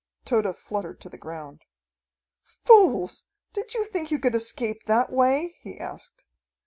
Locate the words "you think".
3.75-4.09